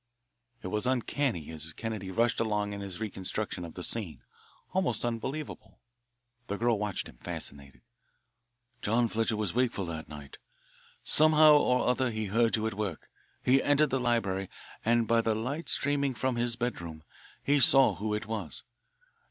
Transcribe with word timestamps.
It 0.63 0.69
was 0.69 0.87
uncanny 0.87 1.51
as 1.51 1.73
Kennedy 1.73 2.09
rushed 2.09 2.39
along 2.39 2.73
in 2.73 2.81
his 2.81 2.99
reconstruction 2.99 3.63
of 3.63 3.75
the 3.75 3.83
scene, 3.83 4.23
almost 4.73 5.05
unbelievable. 5.05 5.77
The 6.47 6.57
girl 6.57 6.79
watched 6.79 7.07
him, 7.07 7.17
fascinated. 7.17 7.83
"John 8.81 9.07
Fletcher 9.07 9.37
was 9.37 9.53
wakeful 9.53 9.85
that 9.85 10.09
night. 10.09 10.39
Somehow 11.03 11.53
or 11.53 11.85
other 11.87 12.09
he 12.09 12.25
heard 12.25 12.55
you 12.55 12.65
at 12.65 12.73
work. 12.73 13.09
He 13.43 13.61
entered 13.61 13.91
the 13.91 13.99
library 13.99 14.49
and, 14.83 15.07
by 15.07 15.21
the 15.21 15.35
light 15.35 15.69
streaming 15.69 16.15
from 16.15 16.35
his 16.35 16.55
bedroom, 16.55 17.03
he 17.43 17.59
saw 17.59 17.93
who 17.93 18.15
it 18.15 18.25
was. 18.25 18.63